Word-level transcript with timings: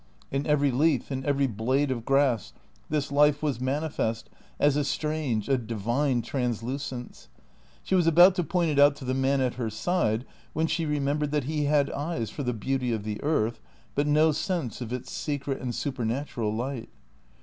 In 0.31 0.47
every 0.47 0.71
leaf, 0.71 1.11
in 1.11 1.23
every 1.27 1.45
blade 1.45 1.91
of 1.91 2.05
grass, 2.05 2.53
this 2.89 3.11
life 3.11 3.43
was 3.43 3.61
manifest 3.61 4.31
as 4.59 4.75
a 4.75 4.83
strange, 4.83 5.47
a 5.47 5.59
divine 5.59 6.23
translucence. 6.23 7.29
She 7.83 7.93
was 7.93 8.07
about 8.07 8.33
to 8.37 8.43
point 8.43 8.71
it 8.71 8.79
out 8.79 8.95
to 8.95 9.05
the 9.05 9.13
man 9.13 9.41
at 9.41 9.53
her 9.61 9.69
side 9.69 10.25
when 10.53 10.65
she 10.65 10.87
remembered 10.87 11.29
that 11.29 11.43
he 11.43 11.65
had 11.65 11.91
eyes 11.91 12.31
for 12.31 12.41
the 12.41 12.51
beauty 12.51 12.91
of 12.91 13.03
the 13.03 13.21
earth, 13.21 13.59
but 13.93 14.07
no 14.07 14.31
sense 14.31 14.81
of 14.81 14.91
its 14.91 15.11
secret 15.11 15.61
and 15.61 15.75
supernatural 15.75 16.51
light. 16.51 16.89